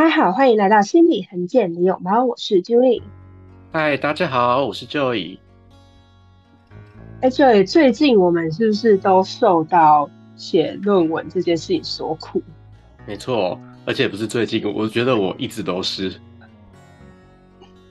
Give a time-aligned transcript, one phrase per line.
[0.00, 2.24] 大家好，欢迎来到心理横见，你有吗？
[2.24, 3.02] 我是 Julie。
[3.70, 5.38] 嗨，大家好，我是 Joy。
[7.20, 12.42] 哎，Joy，最近我们是不是都受到写论文这件事情所苦？
[13.06, 16.14] 没错，而且不是最近，我觉得我一直都是。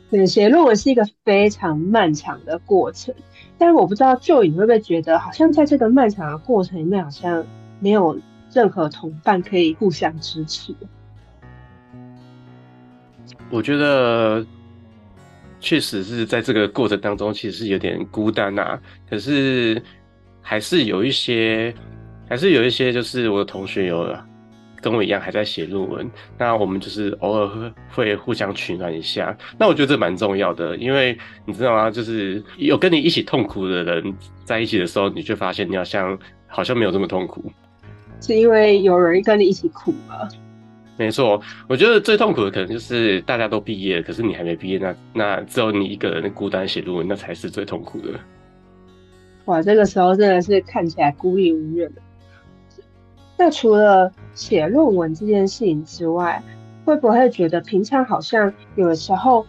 [0.10, 3.14] 对，写论文是一个非常漫长的过程，
[3.60, 7.46] 但是我不知道 Joy 你会不会觉得，好像在这个漫长的过程里面，好像
[7.80, 8.20] 没有
[8.52, 10.74] 任何同伴可以互相支持。
[13.50, 14.46] 我觉得
[15.60, 18.80] 确实是在这个过程当中，其实是有点孤单呐。
[19.10, 19.82] 可是
[20.42, 21.74] 还是有一些，
[22.30, 24.16] 还是有一些，就是我的同学有
[24.82, 26.10] 跟我一样还在写论文。
[26.38, 29.36] 那我们就是偶尔会互相取暖一下。
[29.58, 31.92] 那我觉得这蛮重要的，因为你知道吗？
[31.92, 34.14] 就是有跟你一起痛苦的人
[34.46, 37.52] 在一起的时候，你就发现你好像好像没有这么痛苦。
[38.22, 40.28] 是因为有人跟你一起苦吗？
[41.00, 48.20] 没错，我觉得最痛苦的可能就是大家都毕业，可是你还没毕业，那那只有你一个人孤单写论文，那才是最痛苦的。
[49.46, 52.02] 哇，这个时候真的是看起来孤立无援的。
[53.38, 56.44] 那除了写论文这件事情之外，
[56.84, 59.48] 会不会觉得平常好像有的时候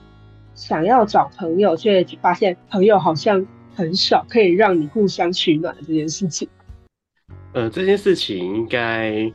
[0.55, 6.49] 想要找朋友，却发现朋友好像很少可以让你互相取暖的这件事情？
[7.55, 9.33] 呃，这件事情应该。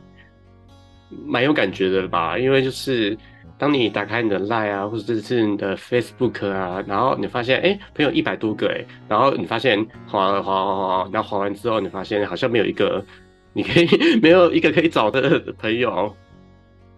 [1.26, 3.16] 蛮有感觉的吧，因为就是
[3.58, 10.64] 当你打开你的 Line 啊，或者是你的 Facebook 啊，然后你发现哎，朋友一百多个哎，然后你发现滑滑滑
[11.04, 13.04] 滑，然后滑完之后，你发现好像没有一个
[13.54, 13.88] 你可以
[14.20, 16.14] 没有一个可以找的 朋友，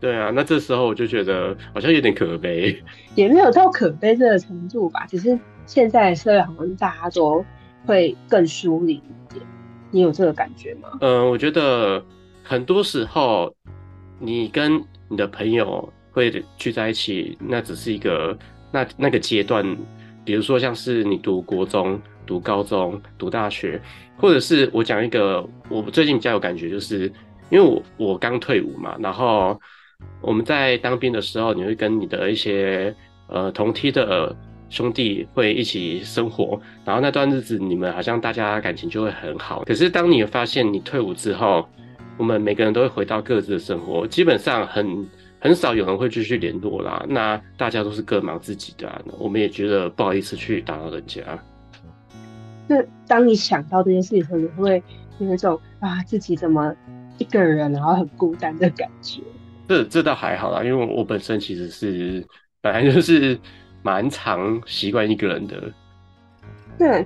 [0.01, 2.83] 对啊，那这时候我就觉得好像有点可悲，
[3.15, 7.45] 也没有到可悲这个程度吧，只是现在社会好像大家都
[7.87, 9.47] 会更疏离一点，
[9.93, 10.89] 你有这个感觉吗？
[11.03, 12.03] 嗯，我觉得
[12.43, 13.55] 很多时候。
[14.19, 18.37] 你跟你的朋友会聚在一起，那只是一个
[18.73, 19.65] 那那个阶段，
[20.25, 23.81] 比如说像是你读国中、读高中、读大学，
[24.17, 27.11] 或者是我讲一个我最近比较有感觉，就是
[27.51, 29.59] 因为我我刚退伍嘛，然后
[30.21, 32.95] 我们在当兵的时候，你会跟你的一些
[33.29, 34.35] 呃同梯的
[34.69, 41.69] 兄弟会一起生活，然后那段日子你们好像大家感情就会很好，可是当你发现你退伍之后。
[42.19, 45.07] 我们每个人都会回到各自的生活，基本上很
[45.41, 47.07] 很少有人会继续联络啦。
[47.09, 51.23] 那大家都是各忙自己的，我们也觉得不好意思去打扰人家。
[52.67, 54.83] 那当你想到这件事情时候，你会
[55.21, 56.75] 有一种啊自己怎么
[57.19, 59.23] 一个人，然后很孤单的感觉？
[59.69, 62.27] 这这倒还好啦，因为我本身其实是
[62.61, 63.39] 本来就是
[63.83, 65.73] 蛮常习惯一个人的。
[66.77, 67.05] 那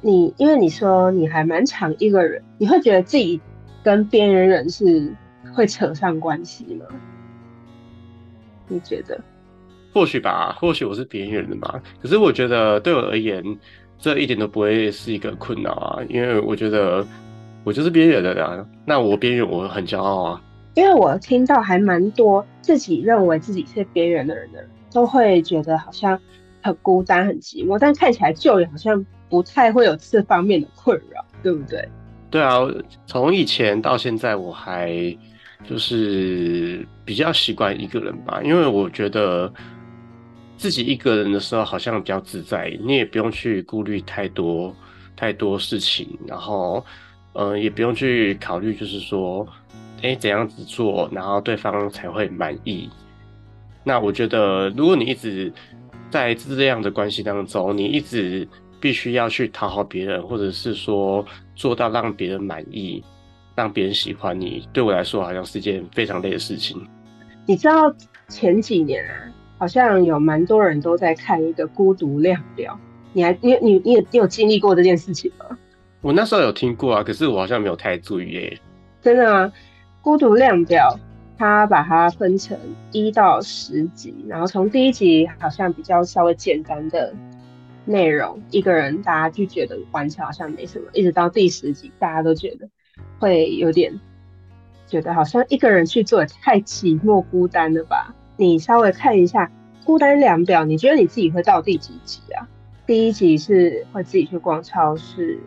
[0.00, 3.38] 你因为你说你还蛮常一个人，你会觉得自己。
[3.82, 5.12] 跟边缘人是
[5.54, 6.86] 会扯上关系吗？
[8.68, 9.20] 你觉得？
[9.92, 11.80] 或许吧，或许我是边缘人嘛。
[12.00, 13.42] 可是我觉得对我而言，
[13.98, 17.04] 这一点都不会是一个困扰啊，因为我觉得
[17.64, 18.64] 我就是边缘的啊。
[18.84, 20.42] 那我边缘，我很骄傲啊。
[20.74, 26.16] 因为我听到还蛮多自己认为自己是边缘的人的人，都会觉得好像
[26.62, 31.88] 很孤单、很寂寞，但看起来就好像不太会有这方面的困扰，对不对？
[32.30, 32.60] 对啊，
[33.06, 35.16] 从以前到现在，我还
[35.64, 39.52] 就是比较习惯一个人吧，因为我觉得
[40.56, 44.72] 自己一个人的时候好像比较自在，你也不用去顾虑太多
[45.16, 46.84] 太多事情，然后
[47.32, 49.44] 嗯，也不用去考虑，就是说，
[50.02, 52.88] 哎，怎样子做，然后对方才会满意。
[53.82, 55.52] 那我觉得，如果你一直
[56.10, 58.46] 在这样的关系当中，你一直。
[58.80, 61.24] 必须要去讨好别人，或者是说
[61.54, 63.04] 做到让别人满意，
[63.54, 66.80] 让别人喜欢你，对我来说好像是件非常累的事情。
[67.46, 67.94] 你知道
[68.28, 69.12] 前几年啊，
[69.58, 72.78] 好像有蛮多人都在看一个孤独量表，
[73.12, 75.44] 你还你你你有你有经历过这件事情吗？
[76.00, 78.58] 我那时候有听过啊，可是我好像没有太注意耶。
[79.02, 79.52] 真的吗？
[80.00, 80.98] 孤独量表，
[81.36, 82.58] 它把它分成
[82.92, 87.14] 一到十级，然后从第一集好像比较稍微简单的。
[87.90, 92.68] 内容一个人，大家就觉得玩起来好像没什么，一直到第十集，大家都觉得
[93.18, 93.92] 会有点
[94.86, 98.14] 觉得好像一个人去做太寂寞孤单了吧？
[98.36, 99.50] 你稍微看一下
[99.84, 102.48] 孤单量表，你觉得你自己会到第几集啊？
[102.86, 105.38] 第一集是会自己去逛超市，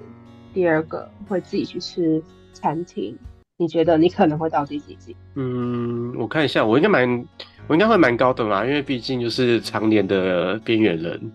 [0.54, 2.22] 第二个会自己去吃
[2.54, 3.18] 餐厅，
[3.57, 5.16] 你觉得你可能会到第几集？
[5.36, 7.25] 嗯，我看一下，我应该蛮，
[7.68, 11.31] 我应该会蛮高的嘛，因为毕竟就是常年的边缘人。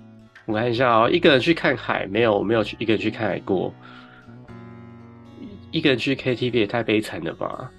[0.48, 2.38] 我看一下哦，一个人去看海没有？
[2.38, 3.72] 我没有去一个人去看海过。
[5.70, 7.70] 一个人去 KTV 也太悲惨了吧？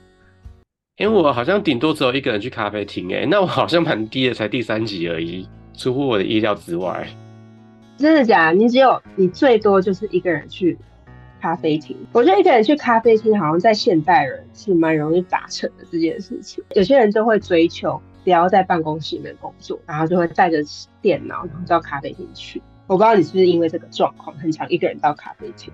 [0.98, 7.08] 因为，我好像顶多只有一个人去咖啡厅，哎，那我好像蛮低的，才第三集而已，出乎我的意料之外。
[7.98, 8.58] 真的假的？
[8.60, 10.78] 你只有你最多就是一个人去
[11.42, 11.98] 咖啡厅。
[12.12, 16.64] 我觉得一个人去咖啡厅，好像在现代人是蛮容易达成的这件事情。
[16.76, 20.58] 有些人就会追求不要在办公室里面工作，然后就会带着
[21.02, 22.62] 电脑，然后到咖啡厅去。
[22.88, 25.72] 我不知道你是不是因为这个状况，很想一个人到咖啡厅。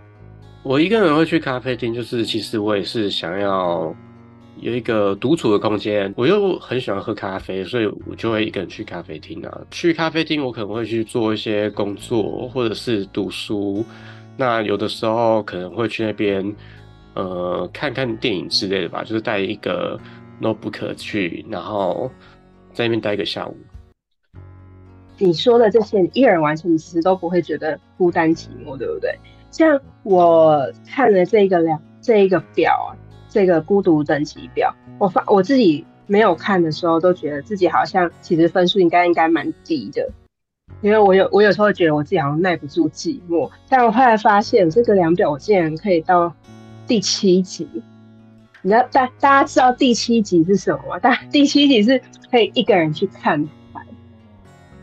[0.63, 3.95] 我一个人会去咖啡厅，就是其实我也是想要
[4.59, 6.12] 有一个独处的空间。
[6.18, 9.62] 我又很喜欢喝咖啡，所以我就会一个人去咖啡厅啊。
[9.69, 13.86] 去咖啡厅，我可能会去做一些工作，或者是读书。
[14.36, 16.56] 那有的时候可能会去那边，
[17.13, 19.03] 呃，看看电影之类的吧。
[19.03, 19.97] 就是带一个
[20.42, 22.12] notebook 去，然后
[22.75, 23.57] 在那边待一个下午。
[25.18, 29.18] 你说的这些，你一人完成，你其实都不会觉得孤单寂寞，对不对？
[29.50, 32.92] 像我看了这个两这一个表啊，
[33.30, 40.12] 这个孤独等级表，我发我自己没有看的时候，都觉得自己好像其实分数应该应该蛮低的，
[40.81, 46.33] 因为我有我有时候觉得我自己好像耐不住寂寞，但我后来发现这个量表我竟然可以到
[46.86, 47.66] 第七级，
[48.66, 50.98] 你知道大大家知道第七集是什么吗？
[50.98, 52.02] 大第七集是
[52.32, 53.80] 可以一个人去看海。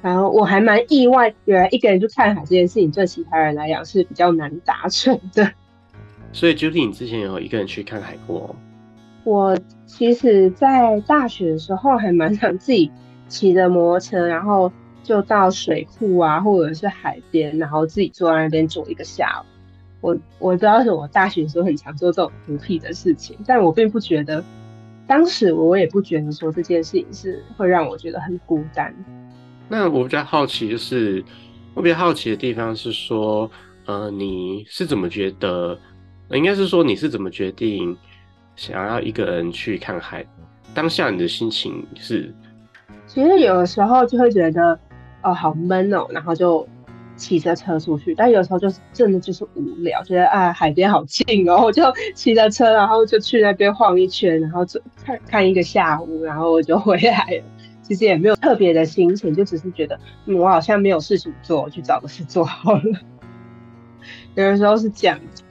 [0.00, 5.50] 然后我还蛮意外，原来一个人去看海这件事情，对其他人来讲是比较难达成的。
[6.32, 8.54] 所以，Judy，你之前有一个人去看海过？
[9.24, 12.88] 我其实，在大学的时候还蛮想自己
[13.26, 14.70] 骑着摩托车，然后
[15.02, 19.51] 就到水库啊，或者是海边，然后自己坐在那边坐一个下午。
[20.02, 24.44] 我我不知道是我大学的时候很常做这种孤僻的事情，但我并不觉得，
[25.06, 28.94] 当时我也不觉得说这件事情是会让我觉得很孤单。
[29.68, 31.24] 那我比较好奇，就是
[31.72, 33.50] 我比较好奇的地方是说，
[33.86, 35.78] 呃，你是怎么觉得？
[36.32, 37.96] 应该是说你是怎么决定
[38.56, 40.26] 想要一个人去看海？
[40.74, 42.34] 当下你的心情是？
[43.06, 44.78] 其实有的时候就会觉得，
[45.22, 46.66] 哦，好闷哦，然后就
[47.16, 48.14] 骑着车出去。
[48.14, 51.82] 但有时候就是真的就是无聊，觉得啊，海边好近哦，我就
[52.14, 54.64] 骑着车，然后就去那边晃一圈，然后
[55.04, 57.44] 看看一个下午，然后我就回来了。
[57.82, 62.82] 其实也没有特别的心情，就只是觉得，我好像没有事情做，去找个事做好了。
[64.34, 65.42] 有的时候是这样子。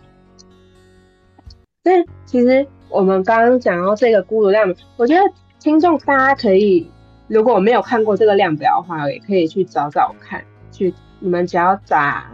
[1.84, 5.22] 但其实我们刚刚讲到这个孤独量，我觉得
[5.60, 6.90] 听众大家可以，
[7.28, 10.44] 如果我没有看过这个量表的话，也可以去找找看。
[10.72, 12.30] 去你们只要打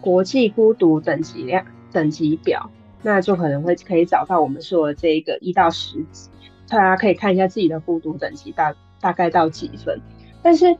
[0.00, 1.62] 国际孤独等级量
[1.92, 2.70] 等级表，
[3.02, 6.30] 那就可能会可以找到我们说的这一个一到十级，
[6.66, 8.74] 大家可以看一下自己的孤独等级大。
[9.00, 10.00] 大概到几分？
[10.42, 10.76] 但是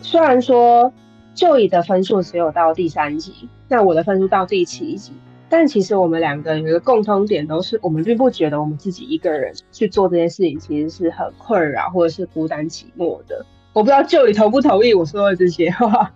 [0.00, 0.90] 虽然说
[1.34, 5.12] 就乙的分数只有到第三级，那我的分数到第七级，
[5.50, 13.44] 但其实我们两个有一个共通点，都是我们并不觉得我们自己一个人去做这件事情其实是很困扰或者是孤单寂寞的。
[13.74, 16.10] 我不知道就乙同不同意我说的这些话。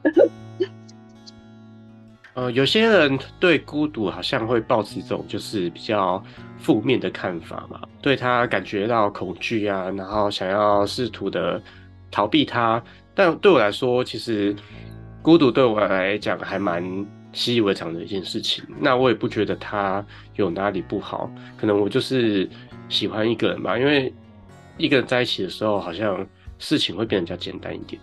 [2.34, 6.22] 呃，有些人对孤独好像会抱持一种就是比较
[6.58, 11.62] 负面的看法嘛，对他感觉到恐惧啊，然后想要试图的
[12.10, 12.82] 逃避他。
[13.14, 14.54] 但对我来说，其实
[15.22, 16.84] 孤独对我来讲还蛮
[17.32, 18.64] 习以为常的一件事情。
[18.80, 22.48] 那我也不觉得他有哪里不好，可能我就是
[22.88, 24.12] 喜欢一个人吧，因为
[24.76, 26.26] 一个人在一起的时候，好像
[26.58, 28.02] 事情会变得比较简单一点。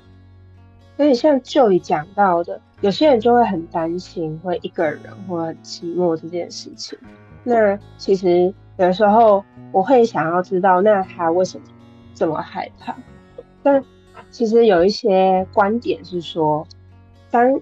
[1.02, 2.62] 所以像就你讲到的。
[2.82, 6.96] 有些人就会很担心会一个人或寂寞这件事情。
[7.44, 11.66] 那其实有时候我会想要知道，那他为什么
[12.14, 12.96] 这么害怕？
[13.64, 13.84] 但
[14.30, 16.68] 其实有一些观点是说，
[17.32, 17.60] 当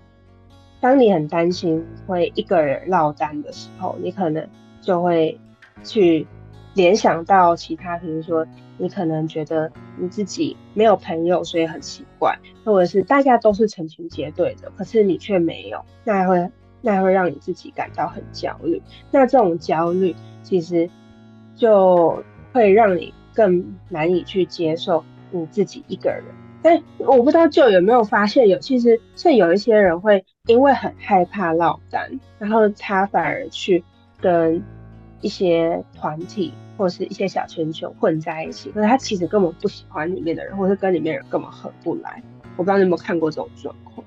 [0.82, 4.46] 当你很担心会一个人落单的时候，你可能
[4.82, 5.40] 就会
[5.82, 6.28] 去
[6.74, 8.46] 联想到其他，比如说。
[8.82, 12.34] 你可能觉得你自己没有朋友，所以很奇怪，
[12.64, 16.50] 或者是大家都是成群结队的，可是你却没有，那会
[16.80, 18.82] 那会让你自己感到很焦虑。
[19.12, 20.90] 那这种焦虑其实
[21.58, 22.24] 就
[22.54, 26.24] 会让你更难以去接受你自己一个人。
[26.62, 33.84] 但我不知道就有没有发现，有其实是有一些人会因为很害怕落单，然后他反而去
[34.22, 34.64] 跟
[35.22, 36.54] 一些团体。
[36.78, 42.24] 或者是一些小圈圈混在一起，可是他其实根本不喜欢里面的人，或是跟里面人根本合不来。
[42.56, 44.02] 我不知道你有没有看过这种状况？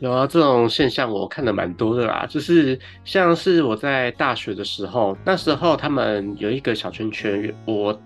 [0.00, 2.26] 有啊，这种现象我看的蛮多的啦。
[2.28, 7.98] 就是像是我在大学的时候，那时候他们有一个小圈圈，我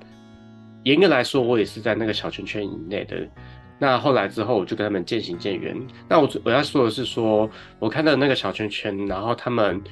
[0.84, 3.16] 严格来说，我也是在那个小圈圈以内的。
[3.80, 5.76] 那后来之后，我就跟他们渐行渐远。
[6.08, 7.50] 那我我要说的是，说
[7.80, 9.82] 我看到那个小圈圈，然后他们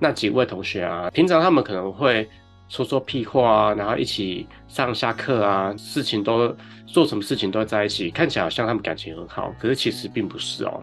[0.00, 2.28] 那几位同学啊，平常他们可能会。
[2.70, 10.80] 说说屁话啊，然后一起上下课啊，事情都做什么事情都在一起，看起来好像他们感情很好，可是其实并不是哦。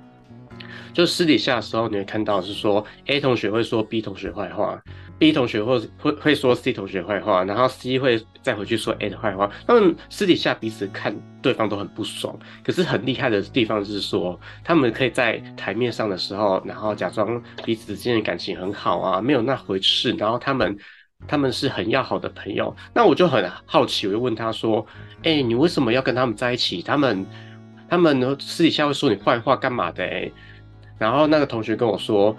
[0.93, 4.77] 就私底下的时候，你会看到是说 A 同学会说 B 同学坏话
[5.19, 9.49] ，B 同学或会会说 C 同学坏话，然后 C 会再回去说 A 的坏话。
[9.65, 20.11] 他们私底下彼此看对方都很不爽，可是很厉害的地方是说，他们可以在台面上的时候，然后假装彼此之间的感情很好啊，没有那回事。
[20.17, 20.77] 然后他们
[21.27, 22.75] 他们是很要好的朋友。
[22.93, 24.85] 那我就很好奇，我就问他说
[25.23, 26.81] ：“哎，你为什么要跟他们在一起？
[26.81, 27.25] 他们
[27.89, 30.31] 他们私底下会说你坏话干嘛的？”哎。
[30.99, 32.35] 然后那个同学跟我说，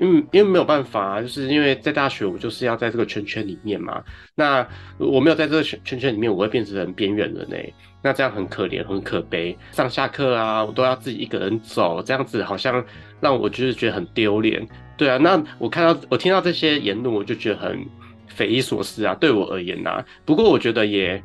[0.00, 4.02] 因为因为没有办法啊，就是因为在大学我就是要在这个圈圈里面嘛。
[4.34, 4.66] 那
[4.98, 7.72] 我没有在这个圈圈圈里面，我会变成很边缘人嘞。
[8.02, 9.56] 那这样很可怜，很可悲。
[9.72, 12.84] 上下课啊，我都要自己一个人走，这样子好像
[13.20, 14.66] 让我就是觉得很丢脸。
[14.96, 17.78] 对啊，那我看到我听到这些言论，我就觉得很
[18.26, 19.14] 匪夷所思啊。
[19.14, 21.22] 对我而言呐，不过我觉得也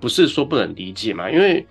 [0.00, 1.64] 不是说不能理解嘛，因为。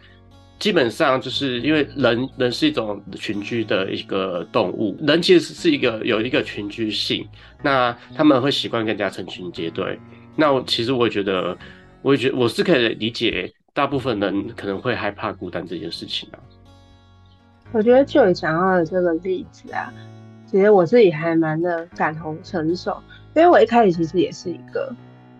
[0.57, 7.27] 基本上就是因为人人是一种群居的一个动物，人其实是一个有一个群居性，
[7.61, 9.99] 那他们会习惯更加成群结队。
[10.35, 11.57] 那我其实我也觉得，
[12.01, 16.39] 我也觉得我是可以理解大部分人可能会害怕孤单这件事情啊。
[17.71, 19.93] 我觉得就你讲到的这个例子啊，
[20.49, 23.01] 其实我自己还蛮的感同身受，
[23.35, 24.93] 因为我一开始其实也是一个。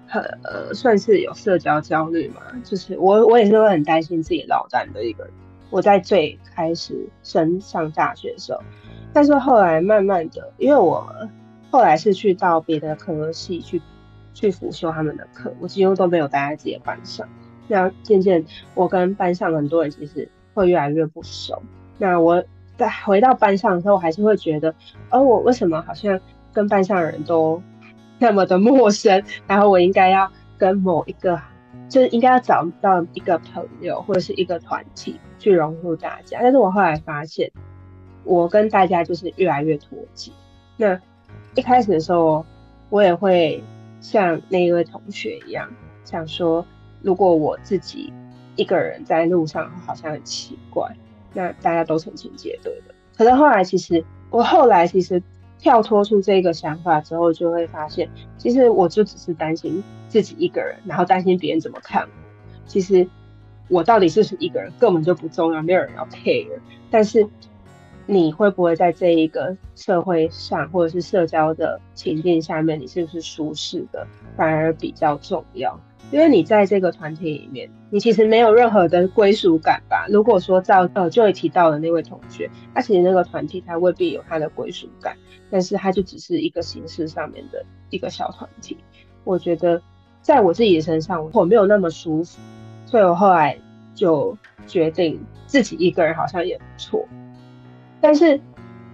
[0.07, 5.33] 呃，算是有社交焦虑嘛，就是我我也是会很担心自己落单的一个人。
[5.71, 8.61] 我在最开始升上大学的时候，
[9.11, 11.05] 但是后来慢慢的，因为我
[11.71, 13.81] 后来是去到别的科系去
[14.33, 17.27] 去辅修他们的课，我几乎都没有待在自己的班上。
[17.67, 18.45] 那渐渐
[18.75, 21.61] 我跟班上很多人其实会越来越不熟。
[21.97, 22.41] 那我
[22.77, 24.73] 在回到班上的时候，我还是会觉得，
[25.09, 26.17] 而我为什么好像
[26.53, 27.61] 跟班上人都。
[28.17, 31.39] 那么的陌生，然后我应该要跟某一个，
[31.89, 36.39] 就是应该要找到一个朋友或者是一个团体去融入大家。
[36.41, 37.51] 但是我后来发现，
[38.23, 40.31] 我跟大家就是越来越脱节。
[40.77, 40.99] 那
[41.55, 42.45] 一开始的时候，
[42.89, 43.61] 我也会
[43.99, 45.69] 像那一位同学一样，
[46.05, 46.65] 想说，
[47.01, 48.13] 如果我自己
[48.55, 50.89] 一个人在路上，好像很奇怪。
[51.33, 52.95] 那大家都成群结队的。
[53.17, 55.21] 可是后来，其实我后来其实。
[55.65, 58.07] 跳脱出这个想法之后，就会发现，
[58.37, 62.09] 其实我就只是担心自己一个人，然后担心别人怎么看我。
[62.67, 63.09] 其实
[63.67, 66.59] 我到底是不是一个人根本就不重要，没有人要 care。
[66.91, 67.27] 但是
[68.07, 75.79] 你会不会在这一个社会上，或者是社交的情境下面，你是不是舒适的，反而比较重要。
[76.11, 80.05] 因为你在这个团体里面，你其实没有任何的归属感吧？
[80.07, 85.17] 如果说照呃就会提到的那位同学，他其实那个团体他未必有他的归属感，
[85.49, 88.77] 但是他就只是一个形式上面的一个小团体。
[89.23, 89.81] 我觉得
[90.21, 92.39] 在我自己的身上，我没有那么舒服，
[92.85, 93.57] 所以我后来
[93.95, 97.03] 就决定自己一个人好像也不错。
[98.05, 98.39] 但是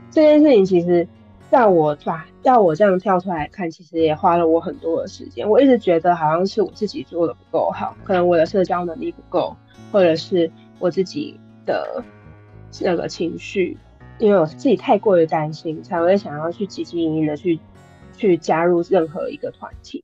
[0.10, 1.06] 这件事情其实。
[1.50, 5.50] 在我把要我这样跳出来看，其实也花了我很多的时间。
[5.50, 9.54] 我一直觉得好像是我自己做的不够好，可能我的社交能力不够，
[9.92, 10.50] 或者是
[10.80, 12.02] 我自己的
[12.80, 13.78] 那个情绪，
[14.18, 17.60] 因为我自己太过于担心，才会想要去积极营营的去
[18.16, 20.02] 去加入任何一个团体。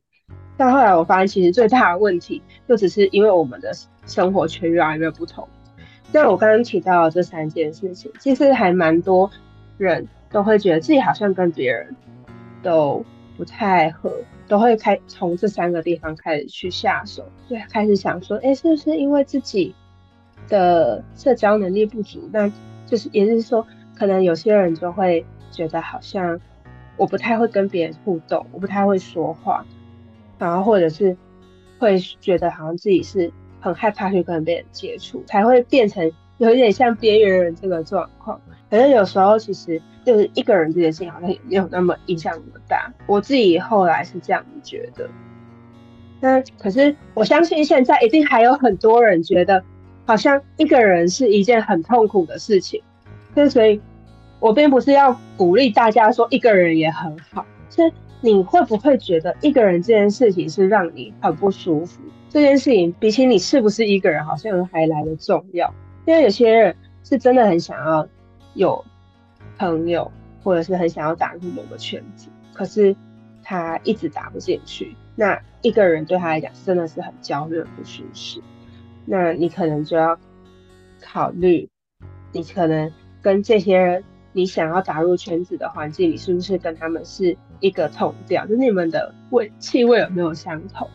[0.57, 3.71] 但后来我发现，其实最大的问题就只是因为我们的
[4.05, 5.47] 生活圈越来越不同。
[6.13, 9.29] 像我刚刚提到的这三件事情，其实还蛮多
[9.77, 10.07] 人。
[10.29, 11.95] 都会觉得自己好像跟别人
[12.61, 13.01] 都
[13.37, 14.11] 不太合，
[14.45, 19.73] 都会开从这三个地方开始去下手，就开始想说，哎，是不是因为自己
[20.49, 22.29] 的社交能力不足？
[22.33, 22.51] 那
[22.85, 26.37] 就是也就是说，可能有些人就会觉得好像
[26.97, 29.65] 我不太会跟别人互动，我不太会说话，
[30.37, 31.15] 然后或者是
[31.79, 33.31] 会觉得好像自己是
[33.67, 38.41] 很害怕去跟别人接触，才会变成有一点像边缘人这个状况。
[38.69, 39.81] 可是有时候其实。
[40.07, 45.09] 就是一个人这件事情好像也没有那么影响那么大，我自己后来是这样觉得。
[46.21, 49.61] 那可是我相信现在一定还有很多人觉得，
[50.05, 52.81] 好像一个人是一件很痛苦的事情。
[53.35, 53.81] 那所以，
[54.39, 62.01] 我并不是要鼓励大家说一个人也很好，是你会不会觉得一个人这件事情是让你很不舒服？
[62.41, 65.73] 这件事情比起你是不是一个人，好像还来的重要。
[66.05, 68.07] 因为有些人是真的很想要
[68.53, 68.83] 有。
[69.59, 70.11] 朋友，
[70.43, 72.95] 或者是很想要打入某个圈子，可是
[73.41, 74.95] 他一直打不进去。
[75.15, 78.39] 那一个人对他来讲真的是很焦虑、不舒适。
[79.03, 80.15] 那你可能就要
[81.01, 81.67] 考虑，
[82.31, 88.45] 你可能跟这些人，你想要打入圈子的环境，你是不是跟他们是一个同调？
[88.45, 90.87] 就是你们的味气味有没有相同？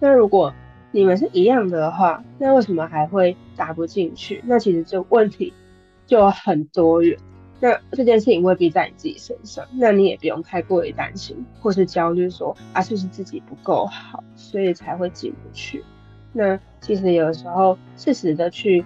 [0.00, 0.52] 那如果
[0.92, 4.42] 你们是一样的话，那为什么还会打不进去？
[4.46, 5.52] 那其实这问题
[6.06, 7.18] 就很多元。
[7.60, 15.84] 那这件事情未必在你自己身上，那你也不用太过于担心或是焦虑，说啊是不是自己不够好，所以才会进不去。
[16.32, 18.84] 那其实有时候适时的去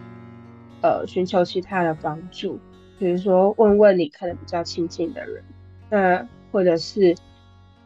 [0.82, 2.58] 呃寻求其他的帮助，
[2.98, 5.42] 比如说问问你可能比较亲近的人，
[5.88, 7.16] 那或者是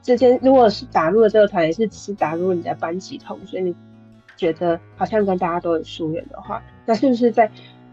[0.02, 3.72] 之间如果是打入了这个团，也是只是打入你的班级同学，你
[4.40, 7.50] 觉得好像跟大家都很疏远的话，那是不是在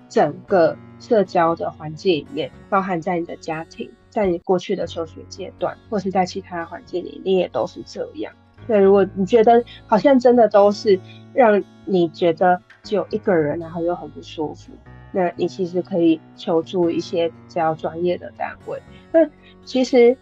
[0.08, 8.32] 整个社交的环境里面，包含在你的家庭，在你过去的求学阶段，或是在其他环境里，你也都是这样。
[8.66, 10.98] 那如果你觉得好像真的都是
[11.34, 14.72] 让你觉得只有一个人，然后又很不舒服，
[15.12, 18.82] 那你其实可以求助一些比较专业的单位。
[19.12, 19.20] 那
[19.66, 20.18] 其实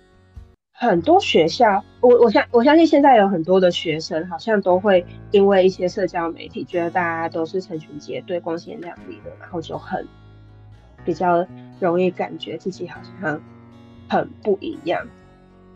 [0.77, 10.05] 很多学校，我我相我相信现在有很多的学生，好像都会因为一些社交媒体，觉得大家都是成群结队、光鲜亮丽的，然后就很。
[11.05, 11.45] 比较
[11.79, 13.39] 容易感觉自己好像
[14.09, 15.07] 很不一样。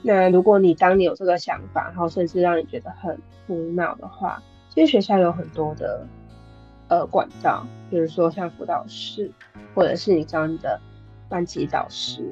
[0.02, 3.16] 那如果你当你有这个想法，然后甚至让你觉得很
[3.46, 6.08] 苦恼的话，其实学校有很多的
[6.88, 9.30] 呃管道，比如说像辅导室，
[9.76, 10.82] 或者是你找你的
[11.30, 12.26] 班级导师，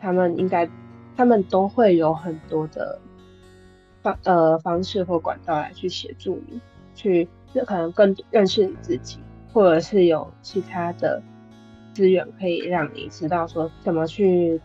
[0.00, 0.70] 他们应该
[1.16, 3.00] 他们都会有很多的
[4.02, 6.60] 方呃方式或管道来去协助你，
[6.94, 7.28] 去
[7.66, 9.18] 可能更认识你自己，
[9.52, 11.22] 或者是有其他的。
[11.92, 14.60] 资源可以让你知道说怎么去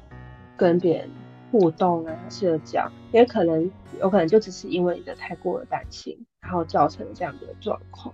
[0.57, 1.07] 跟别人
[1.51, 3.69] 互动啊，社交，也可能
[4.01, 8.11] 有可能就只是因为你的太过的担心，然后造成这样的状况。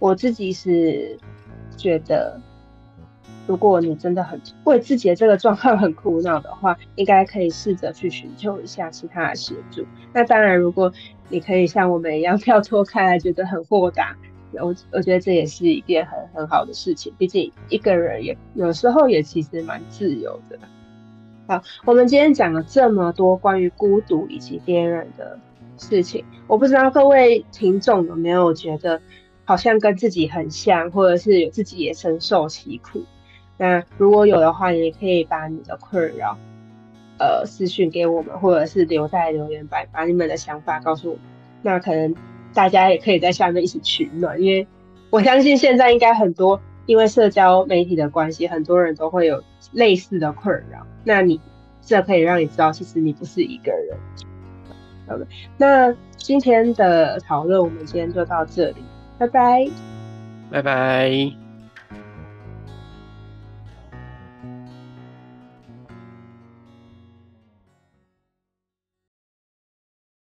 [0.00, 1.16] 我自己是
[1.76, 2.40] 觉得，
[3.46, 9.84] 如果你真的很为自己的这个状况很苦恼的话，应该可以试着去寻求一下其他的协助。
[10.12, 10.92] 那当然，如果
[11.28, 14.16] 你可以像我们一样跳脱开来，觉得很豁达。
[14.52, 20.58] 我 我觉得这也是一件很很好的事情，毕竟一个人也有时候也其实蛮自由的。
[21.46, 25.38] 好，我们今天讲了这么多关于孤独以及别人的
[25.76, 29.02] 事情，我不知道各位听众有没有觉得
[29.44, 33.02] 好像跟自己很像，或者是有自己也深受其苦。
[33.56, 36.36] 那如果有的话，你也可以把你的困扰
[37.18, 41.18] 呃私讯给我们，或者是留在留言板，把你们的想法告诉我。
[41.62, 42.14] 那可能。
[42.54, 44.64] 大家也可以在下面一起取暖，因为
[45.10, 50.86] 我相信现在应该很多因为社交媒体的关系，很多人都会有类似的困扰。
[51.02, 51.40] 那你
[51.82, 53.98] 这可以让你知道，其实你不是一个人。
[55.08, 55.26] 好的，
[55.58, 58.76] 那今天的讨论我们今天就到这里，
[59.18, 59.66] 拜拜，
[60.52, 61.43] 拜拜。